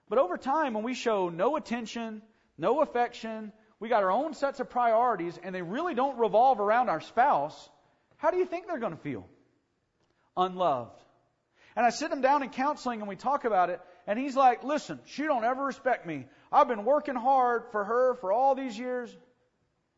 [0.10, 2.22] But over time, when we show no attention,
[2.58, 6.90] no affection, we got our own sets of priorities, and they really don't revolve around
[6.90, 7.70] our spouse,
[8.18, 9.28] how do you think they're going to feel?
[10.36, 11.00] Unloved.
[11.76, 14.64] And I sit them down in counseling and we talk about it, and he's like,
[14.64, 16.26] listen, she don't ever respect me.
[16.52, 19.16] I've been working hard for her for all these years.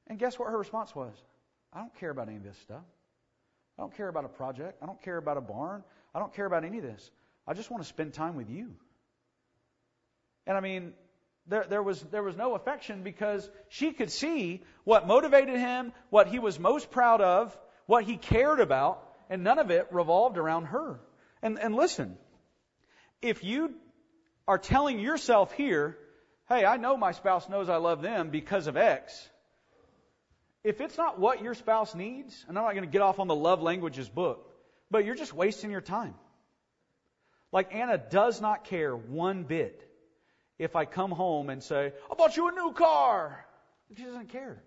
[0.07, 1.13] And guess what her response was?
[1.71, 2.83] I don't care about any of this stuff.
[3.77, 4.79] I don't care about a project.
[4.81, 5.83] I don't care about a barn.
[6.13, 7.11] I don't care about any of this.
[7.47, 8.71] I just want to spend time with you.
[10.47, 10.93] And I mean,
[11.47, 16.27] there, there, was, there was no affection because she could see what motivated him, what
[16.27, 20.65] he was most proud of, what he cared about, and none of it revolved around
[20.65, 20.99] her.
[21.43, 22.17] And, and listen,
[23.21, 23.75] if you
[24.49, 25.95] are telling yourself here,
[26.49, 29.29] hey, I know my spouse knows I love them because of X,
[30.63, 33.27] if it's not what your spouse needs, and I'm not going to get off on
[33.27, 34.51] the love languages book,
[34.89, 36.15] but you're just wasting your time.
[37.51, 39.87] Like Anna does not care one bit
[40.57, 43.45] if I come home and say, I bought you a new car.
[43.95, 44.63] She doesn't care.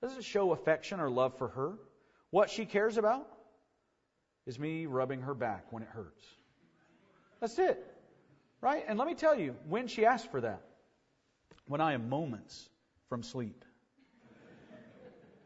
[0.00, 1.74] Doesn't show affection or love for her.
[2.30, 3.28] What she cares about
[4.46, 6.24] is me rubbing her back when it hurts.
[7.42, 7.93] That's it.
[8.64, 8.82] Right?
[8.88, 10.62] And let me tell you, when she asked for that,
[11.66, 12.66] when I am moments
[13.10, 13.62] from sleep.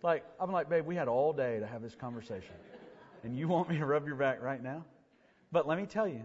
[0.05, 2.55] Like, I'm like, babe, we had all day to have this conversation.
[3.25, 4.85] And you want me to rub your back right now?
[5.51, 6.23] But let me tell you,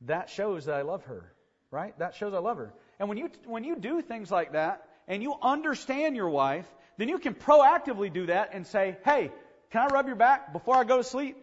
[0.00, 1.32] that shows that I love her,
[1.70, 1.96] right?
[2.00, 2.74] That shows I love her.
[2.98, 7.08] And when you, when you do things like that, and you understand your wife, then
[7.08, 9.30] you can proactively do that and say, hey,
[9.70, 11.36] can I rub your back before I go to sleep?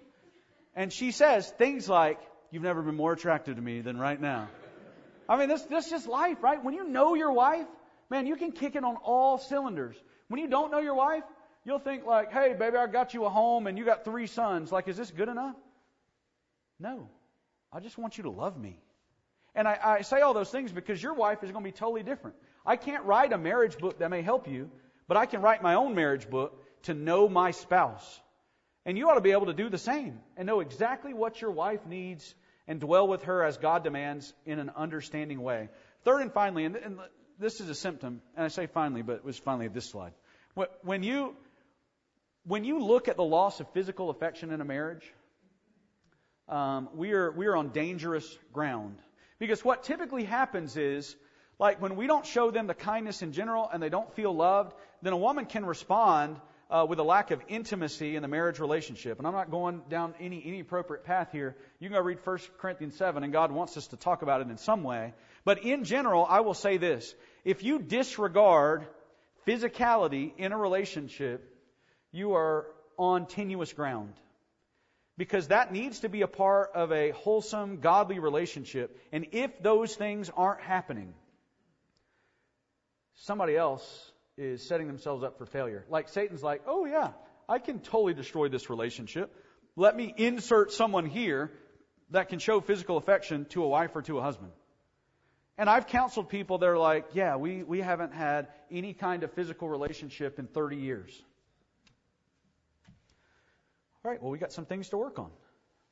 [0.76, 2.20] And she says things like,
[2.52, 4.50] you've never been more attractive to me than right now.
[5.28, 6.64] I mean, this, this is just life, right?
[6.64, 7.68] When you know your wife,
[8.10, 9.96] man, you can kick it on all cylinders.
[10.28, 11.24] When you don't know your wife,
[11.66, 14.72] you'll think like, hey, baby, I got you a home and you got three sons.
[14.72, 15.56] Like, is this good enough?
[16.80, 17.10] No.
[17.72, 18.80] I just want you to love me.
[19.56, 22.04] And I, I say all those things because your wife is going to be totally
[22.04, 22.36] different.
[22.66, 24.72] I can't write a marriage book that may help you,
[25.08, 28.22] but I can write my own marriage book to know my spouse.
[28.86, 31.52] And you ought to be able to do the same and know exactly what your
[31.52, 32.36] wife needs
[32.68, 35.70] and dwell with her as God demands in an understanding way.
[36.04, 37.00] Third and finally, and, and
[37.40, 40.14] this is a symptom, and I say finally, but it was finally this slide.
[40.84, 41.36] When you,
[42.46, 45.12] when you look at the loss of physical affection in a marriage,
[46.48, 48.98] um, we, are, we are on dangerous ground.
[49.40, 51.16] Because what typically happens is,
[51.60, 54.74] like when we don't show them the kindness in general and they don't feel loved,
[55.02, 56.40] then a woman can respond
[56.74, 59.20] uh, with a lack of intimacy in the marriage relationship.
[59.20, 61.56] And I'm not going down any, any appropriate path here.
[61.80, 64.50] You can go read 1 Corinthians 7, and God wants us to talk about it
[64.50, 65.14] in some way.
[65.46, 67.14] But in general, I will say this.
[67.46, 68.88] If you disregard
[69.46, 71.48] physicality in a relationship,
[72.12, 72.66] you are
[72.98, 74.14] on tenuous ground.
[75.16, 79.00] Because that needs to be a part of a wholesome, godly relationship.
[79.12, 81.14] And if those things aren't happening,
[83.14, 85.86] somebody else is setting themselves up for failure.
[85.90, 87.12] Like Satan's like, oh yeah,
[87.48, 89.34] I can totally destroy this relationship.
[89.76, 91.52] Let me insert someone here
[92.12, 94.52] that can show physical affection to a wife or to a husband.
[95.58, 99.32] And I've counseled people that are like, yeah, we, we haven't had any kind of
[99.34, 101.24] physical relationship in 30 years.
[104.04, 105.30] All right, well, we got some things to work on.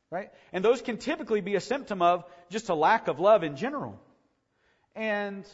[0.09, 0.29] Right?
[0.51, 3.99] And those can typically be a symptom of just a lack of love in general.
[4.93, 5.45] And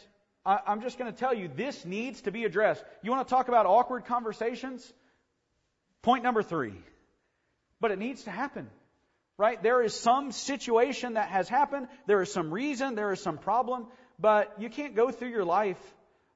[0.48, 2.82] I, I'm just going to tell you, this needs to be addressed.
[3.02, 4.92] You want to talk about awkward conversations?
[6.00, 6.72] Point number three.
[7.80, 8.70] But it needs to happen.
[9.36, 9.62] Right?
[9.62, 11.86] There is some situation that has happened.
[12.06, 12.94] There is some reason.
[12.94, 13.86] There is some problem.
[14.18, 15.78] But you can't go through your life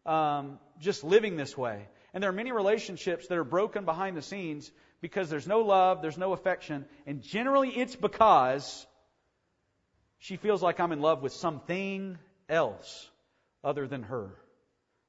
[0.05, 1.89] um, just living this way.
[2.13, 4.71] And there are many relationships that are broken behind the scenes
[5.01, 8.87] because there's no love, there's no affection, and generally it's because
[10.19, 13.09] she feels like I'm in love with something else
[13.65, 14.31] other than her.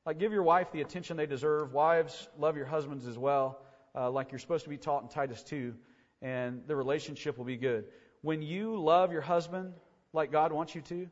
[0.05, 1.73] Like, give your wife the attention they deserve.
[1.73, 3.59] Wives, love your husbands as well,
[3.95, 5.73] uh, like you're supposed to be taught in Titus 2,
[6.21, 7.85] and the relationship will be good.
[8.21, 9.73] When you love your husband
[10.11, 11.09] like God wants you to,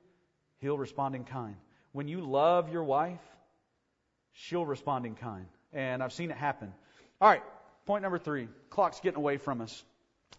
[0.60, 1.56] he'll respond in kind.
[1.92, 3.22] When you love your wife,
[4.34, 5.48] she'll respond in kind.
[5.74, 6.74] And I've seen it happen.
[7.20, 7.44] All right,
[7.86, 9.84] Point number three clock's getting away from us.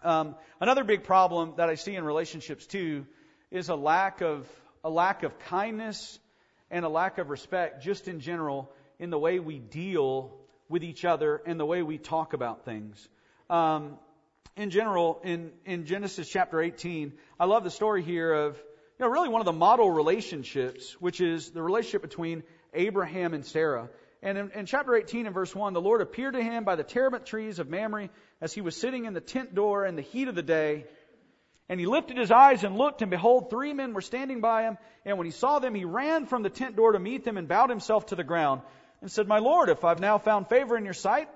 [0.04, 3.04] Um, another big problem that I see in relationships too
[3.50, 4.48] is a lack of
[4.84, 6.18] a lack of kindness
[6.72, 10.32] and a lack of respect, just in general, in the way we deal
[10.68, 13.08] with each other and the way we talk about things.
[13.50, 13.98] Um,
[14.56, 19.08] in general, in in Genesis chapter 18, I love the story here of you know
[19.08, 22.42] really one of the model relationships, which is the relationship between
[22.74, 23.90] Abraham and Sarah.
[24.24, 26.84] And in, in, chapter 18 and verse 1, the Lord appeared to him by the
[26.84, 28.08] terebinth trees of Mamre
[28.40, 30.86] as he was sitting in the tent door in the heat of the day.
[31.72, 34.76] And he lifted his eyes and looked, and behold, three men were standing by him.
[35.06, 37.48] And when he saw them, he ran from the tent door to meet them and
[37.48, 38.60] bowed himself to the ground
[39.00, 41.30] and said, My Lord, if I've now found favor in your sight,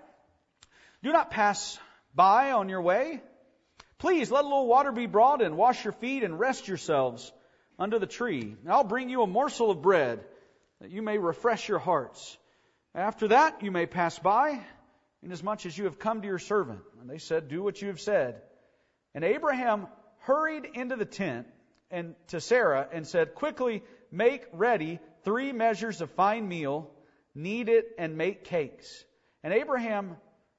[1.03, 1.79] do not pass
[2.15, 3.23] by on your way.
[3.97, 7.33] Please let a little water be brought and wash your feet and rest yourselves
[7.79, 8.57] under the tree.
[8.63, 10.23] And I'll bring you a morsel of bread
[10.83, 12.37] that you may refresh your hearts.
[12.95, 14.61] After that, you may pass by,
[15.23, 16.81] inasmuch as you have come to your servant.
[17.01, 18.43] And they said, Do what you have said.
[19.15, 19.87] And Abraham
[20.27, 21.47] hurried into the tent
[21.91, 26.91] and to Sarah and said, Quickly make ready three measures of fine meal,
[27.35, 29.05] knead it, and make cakes.
[29.45, 30.17] And Abraham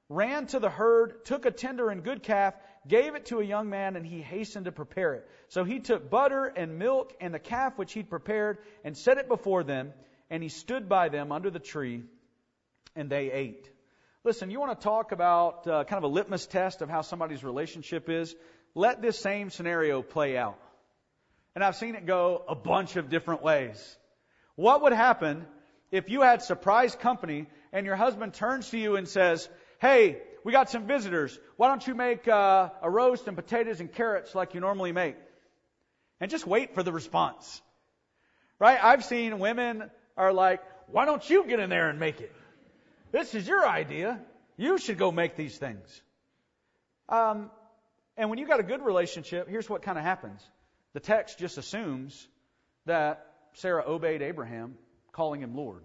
[0.08, 2.54] ran to the herd, took a tender and good calf,
[2.86, 5.28] gave it to a young man, and he hastened to prepare it.
[5.48, 9.28] So he took butter and milk and the calf which he'd prepared and set it
[9.28, 9.92] before them,
[10.30, 12.04] and he stood by them under the tree
[12.96, 13.70] and they ate.
[14.24, 17.44] Listen, you want to talk about uh, kind of a litmus test of how somebody's
[17.44, 18.34] relationship is?
[18.78, 20.56] Let this same scenario play out.
[21.56, 23.98] And I've seen it go a bunch of different ways.
[24.54, 25.46] What would happen
[25.90, 29.48] if you had surprise company and your husband turns to you and says,
[29.80, 31.36] Hey, we got some visitors.
[31.56, 35.16] Why don't you make uh, a roast and potatoes and carrots like you normally make?
[36.20, 37.60] And just wait for the response.
[38.60, 38.78] Right?
[38.80, 42.32] I've seen women are like, why don't you get in there and make it?
[43.10, 44.20] This is your idea.
[44.56, 46.02] You should go make these things.
[47.08, 47.50] Um,
[48.18, 50.42] and when you've got a good relationship, here's what kind of happens.
[50.92, 52.28] The text just assumes
[52.84, 54.74] that Sarah obeyed Abraham,
[55.12, 55.82] calling him Lord.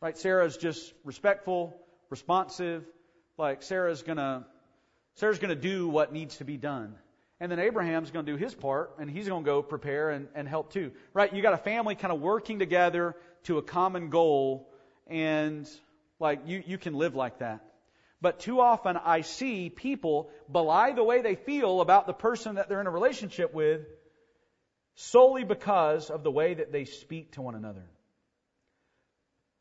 [0.00, 0.16] Right?
[0.16, 1.76] Sarah's just respectful,
[2.08, 2.84] responsive,
[3.36, 4.46] like Sarah's gonna
[5.16, 6.94] Sarah's gonna do what needs to be done.
[7.40, 10.72] And then Abraham's to do his part, and he's to go prepare and, and help
[10.72, 10.92] too.
[11.12, 11.32] Right?
[11.32, 14.68] You got a family kind of working together to a common goal,
[15.08, 15.68] and
[16.20, 17.64] like, you, you can live like that.
[18.20, 22.68] But too often I see people belie the way they feel about the person that
[22.68, 23.82] they're in a relationship with
[24.96, 27.84] solely because of the way that they speak to one another.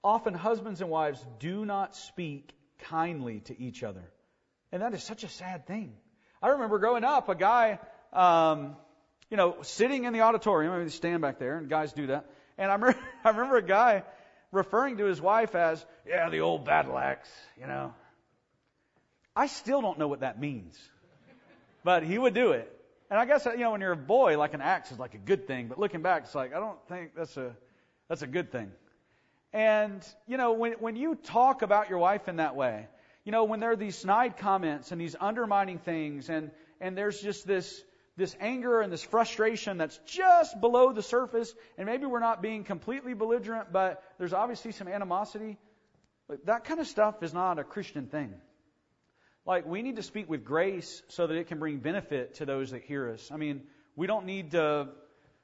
[0.03, 4.11] Often husbands and wives do not speak kindly to each other.
[4.71, 5.93] And that is such a sad thing.
[6.41, 7.79] I remember growing up, a guy,
[8.13, 8.75] um,
[9.29, 10.73] you know, sitting in the auditorium.
[10.73, 12.25] I mean, stand back there, and guys do that.
[12.57, 14.03] And I remember, I remember a guy
[14.51, 17.29] referring to his wife as, yeah, the old battle axe,
[17.59, 17.93] you know.
[19.37, 20.75] I still don't know what that means.
[21.83, 22.73] But he would do it.
[23.11, 25.19] And I guess, you know, when you're a boy, like an axe is like a
[25.19, 25.67] good thing.
[25.67, 27.55] But looking back, it's like, I don't think that's a,
[28.09, 28.71] that's a good thing.
[29.53, 32.87] And, you know, when, when you talk about your wife in that way,
[33.25, 36.49] you know, when there are these snide comments and these undermining things and,
[36.81, 37.83] and there's just this,
[38.17, 42.63] this anger and this frustration that's just below the surface, and maybe we're not being
[42.63, 45.57] completely belligerent, but there's obviously some animosity.
[46.45, 48.33] That kind of stuff is not a Christian thing.
[49.47, 52.71] Like, we need to speak with grace so that it can bring benefit to those
[52.71, 53.31] that hear us.
[53.31, 53.61] I mean,
[53.95, 54.89] we don't need to,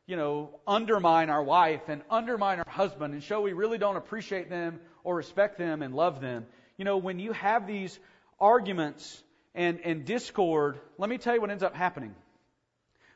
[0.07, 4.49] you know, undermine our wife and undermine our husband and show we really don't appreciate
[4.49, 6.45] them or respect them and love them.
[6.75, 7.97] You know, when you have these
[8.41, 9.23] arguments
[9.55, 12.13] and, and discord, let me tell you what ends up happening.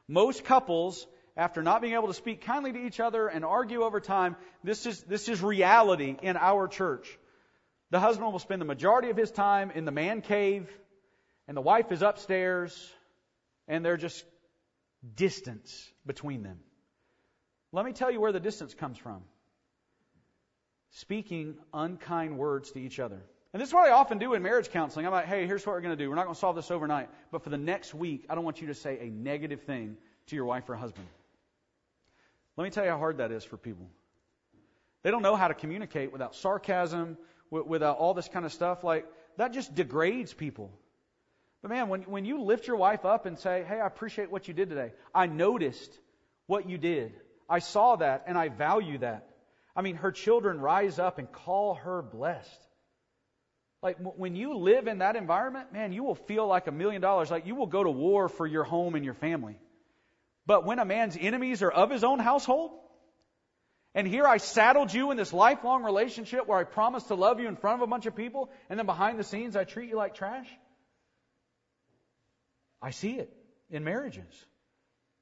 [0.07, 3.99] Most couples, after not being able to speak kindly to each other and argue over
[3.99, 7.19] time, this is, this is reality in our church.
[7.89, 10.69] The husband will spend the majority of his time in the man cave,
[11.47, 12.93] and the wife is upstairs,
[13.67, 14.25] and there's just
[15.15, 16.59] distance between them.
[17.71, 19.23] Let me tell you where the distance comes from
[20.91, 23.21] speaking unkind words to each other.
[23.53, 25.05] And this is what I often do in marriage counseling.
[25.05, 26.09] I'm like, hey, here's what we're going to do.
[26.09, 28.61] We're not going to solve this overnight, but for the next week, I don't want
[28.61, 31.07] you to say a negative thing to your wife or husband.
[32.55, 33.87] Let me tell you how hard that is for people.
[35.03, 37.17] They don't know how to communicate without sarcasm,
[37.51, 38.83] without uh, all this kind of stuff.
[38.83, 39.05] Like,
[39.37, 40.71] that just degrades people.
[41.61, 44.47] But man, when, when you lift your wife up and say, hey, I appreciate what
[44.47, 44.93] you did today.
[45.13, 45.91] I noticed
[46.45, 47.13] what you did.
[47.49, 49.29] I saw that and I value that.
[49.75, 52.67] I mean, her children rise up and call her blessed.
[53.83, 57.29] Like when you live in that environment, man, you will feel like a million dollars.
[57.29, 59.59] Like you will go to war for your home and your family.
[60.45, 62.71] But when a man's enemies are of his own household,
[63.97, 67.47] and here I saddled you in this lifelong relationship where I promised to love you
[67.47, 69.95] in front of a bunch of people, and then behind the scenes I treat you
[69.95, 70.47] like trash.
[72.79, 73.35] I see it
[73.71, 74.45] in marriages.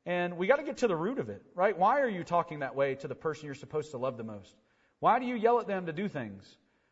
[0.06, 1.78] And we got to get to the root of it, right?
[1.78, 4.54] Why are you talking that way to the person you're supposed to love the most?
[5.00, 6.46] Why do you yell at them to do things?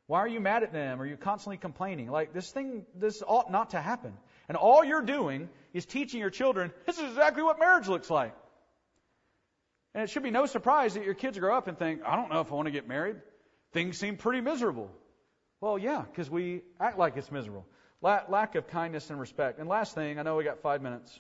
[0.08, 1.02] Why are you mad at them?
[1.02, 2.10] Are you constantly complaining?
[2.10, 4.14] Like this thing, this ought not to happen.
[4.48, 8.34] And all you're doing is teaching your children, this is exactly what marriage looks like.
[9.94, 12.32] And it should be no surprise that your kids grow up and think, I don't
[12.32, 13.18] know if I want to get married.
[13.74, 14.92] Things seem pretty miserable.
[15.62, 17.66] Well, yeah, because we act like it's miserable.
[18.02, 19.60] lack of kindness and respect.
[19.60, 21.20] And last thing, I know we got five minutes.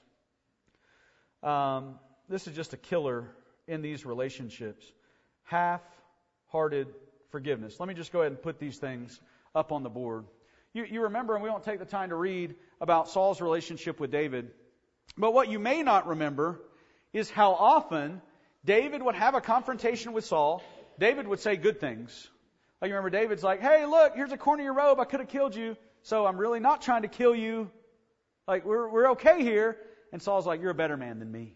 [1.41, 1.99] Um,
[2.29, 3.29] this is just a killer
[3.67, 4.85] in these relationships.
[5.43, 5.81] Half
[6.47, 6.87] hearted
[7.29, 7.79] forgiveness.
[7.79, 9.19] Let me just go ahead and put these things
[9.55, 10.25] up on the board.
[10.73, 14.11] You, you remember, and we won't take the time to read about Saul's relationship with
[14.11, 14.51] David,
[15.17, 16.59] but what you may not remember
[17.11, 18.21] is how often
[18.65, 20.63] David would have a confrontation with Saul.
[20.99, 22.29] David would say good things.
[22.81, 24.99] Like you remember, David's like, hey, look, here's a corner of your robe.
[24.99, 27.69] I could have killed you, so I'm really not trying to kill you.
[28.47, 29.77] Like, we're, we're okay here.
[30.11, 31.55] And Saul's like, You're a better man than me.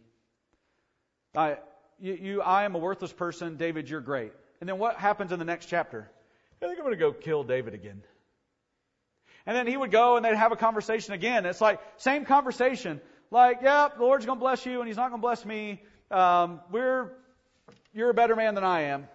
[1.36, 1.58] I,
[2.00, 3.58] you, you, I am a worthless person.
[3.58, 4.32] David, you're great.
[4.60, 6.10] And then what happens in the next chapter?
[6.62, 8.02] I think I'm going to go kill David again.
[9.46, 11.46] And then he would go and they'd have a conversation again.
[11.46, 13.00] It's like, same conversation.
[13.30, 15.82] Like, yeah, the Lord's going to bless you and he's not going to bless me.
[16.10, 17.12] Um, we're,
[17.94, 19.08] you're a better man than I am.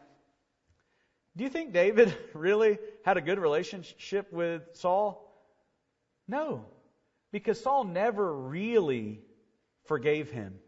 [1.36, 5.28] Do you think David really had a good relationship with Saul?
[6.28, 6.66] No.
[7.30, 9.20] Because Saul never really
[9.84, 10.58] forgave him.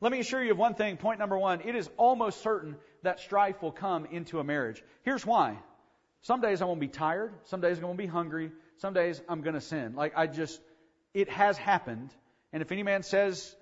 [0.00, 0.96] Let me assure you of one thing.
[0.96, 1.62] Point number one.
[1.62, 4.82] It is almost certain that strife will come into a marriage.
[5.02, 5.58] Here's why.
[6.22, 7.32] Some days I'm going to be tired.
[7.44, 8.52] Some days I'm going to be hungry.
[8.78, 9.94] Some days I'm going to sin.
[9.94, 10.60] Like I just,
[11.12, 12.14] it has happened.
[12.52, 13.54] And if any man says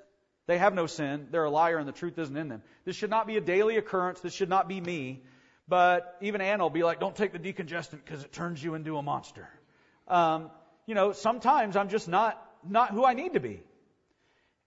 [0.53, 2.63] they have no sin, they're a liar and the truth isn't in them.
[2.85, 4.21] This should not be a daily occurrence.
[4.21, 5.23] This should not be me.
[5.67, 8.99] But even Anna will be like, don't take the decongestant because it turns you into
[8.99, 9.49] a monster.
[10.07, 10.51] Um,
[10.85, 12.39] you know, sometimes I'm just not,
[12.69, 13.63] not who I need to be.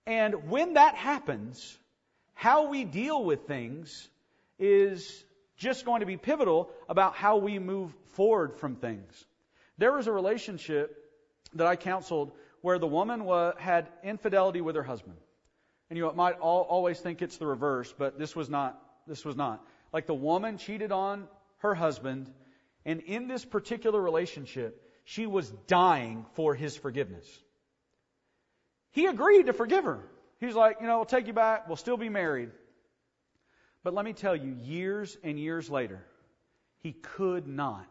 [0.07, 1.77] And when that happens,
[2.33, 4.09] how we deal with things
[4.57, 5.23] is
[5.57, 9.23] just going to be pivotal about how we move forward from things.
[9.77, 10.97] There was a relationship
[11.53, 12.31] that I counseled
[12.61, 13.21] where the woman
[13.59, 15.17] had infidelity with her husband.
[15.89, 18.81] And you might all, always think it's the reverse, but this was not.
[19.07, 19.63] This was not.
[19.93, 21.27] Like the woman cheated on
[21.59, 22.31] her husband,
[22.85, 27.27] and in this particular relationship, she was dying for his forgiveness.
[28.91, 29.99] He agreed to forgive her.
[30.39, 31.67] He's like, you know, we'll take you back.
[31.67, 32.49] We'll still be married.
[33.83, 36.03] But let me tell you, years and years later,
[36.79, 37.87] he could not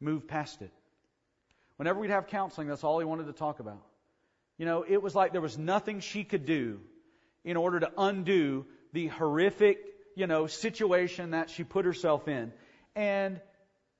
[0.00, 0.70] move past it.
[1.76, 3.82] Whenever we'd have counseling, that's all he wanted to talk about.
[4.58, 6.80] You know, it was like there was nothing she could do
[7.44, 9.78] in order to undo the horrific,
[10.14, 12.52] you know, situation that she put herself in.
[12.94, 13.40] And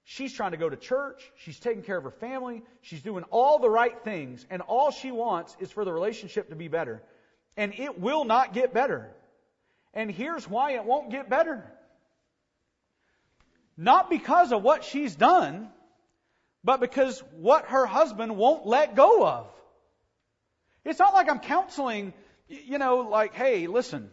[0.05, 1.23] She's trying to go to church.
[1.37, 2.63] She's taking care of her family.
[2.83, 4.45] She's doing all the right things.
[4.51, 7.01] And all she wants is for the relationship to be better.
[7.57, 9.13] And it will not get better.
[9.95, 11.65] And here's why it won't get better.
[13.77, 15.69] Not because of what she's done,
[16.65, 19.47] but because what her husband won't let go of.
[20.85, 22.15] It's not like I'm counseling,
[22.51, 24.11] you know, like, hey, listen,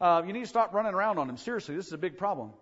[0.00, 1.36] uh, you need to stop running around on him.
[1.36, 2.52] Seriously, this is a big problem.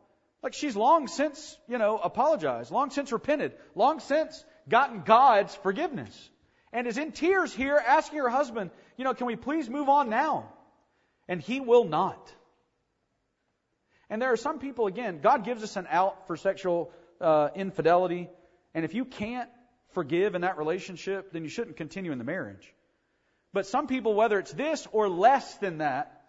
[0.43, 6.31] Like she's long since, you know, apologized, long since repented, long since gotten God's forgiveness,
[6.73, 10.11] and is in tears here asking her husband, you know, can we please move on
[10.11, 10.53] now?
[11.27, 12.33] And he will not.
[14.11, 16.91] And there are some people, again, God gives us an out for sexual
[17.21, 18.29] uh, infidelity.
[18.75, 19.51] And if you can't
[19.93, 22.73] forgive in that relationship, then you shouldn't continue in the marriage.
[23.53, 26.23] But some people, whether it's this or less than that,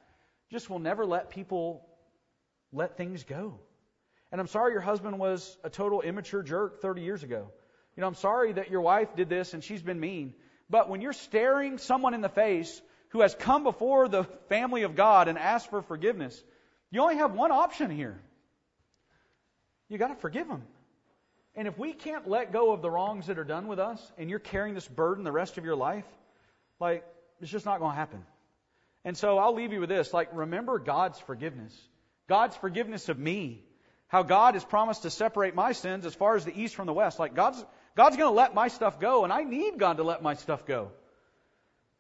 [0.52, 1.86] just will never let people
[2.72, 3.60] let things go.
[4.32, 7.52] And I'm sorry your husband was a total immature jerk 30 years ago.
[7.96, 10.34] You know, I'm sorry that your wife did this and she's been mean.
[10.70, 14.96] But when you're staring someone in the face who has come before the family of
[14.96, 16.42] God and asked for forgiveness,
[16.92, 18.20] you only have one option here.
[19.90, 20.64] You got to forgive them.
[21.56, 24.30] And if we can't let go of the wrongs that are done with us and
[24.30, 26.06] you're carrying this burden the rest of your life,
[26.80, 27.06] like,
[27.42, 28.24] it's just not going to happen.
[29.06, 30.14] And so I'll leave you with this.
[30.14, 31.76] Like, remember God's forgiveness.
[32.28, 33.64] God's forgiveness of me.
[34.08, 36.94] How God has promised to separate my sins as far as the east from the
[36.94, 37.20] west.
[37.20, 37.64] Like, God's,
[37.96, 40.66] God's going to let my stuff go, and I need God to let my stuff
[40.66, 40.92] go.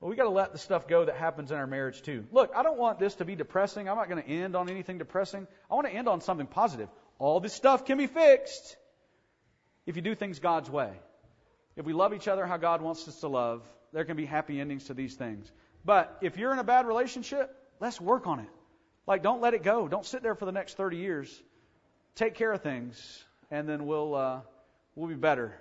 [0.01, 2.25] But we got to let the stuff go that happens in our marriage too.
[2.31, 3.89] Look, I don't want this to be depressing.
[3.89, 5.45] I'm not going to end on anything depressing.
[5.69, 6.89] I want to end on something positive.
[7.19, 8.77] All this stuff can be fixed
[9.85, 10.91] if you do things God's way.
[11.75, 13.61] If we love each other how God wants us to love,
[13.93, 15.51] there can be happy endings to these things.
[15.85, 18.49] But if you're in a bad relationship, let's work on it.
[19.07, 19.87] Like, don't let it go.
[19.87, 21.43] Don't sit there for the next 30 years.
[22.15, 24.41] Take care of things, and then we'll uh,
[24.95, 25.57] we'll be better.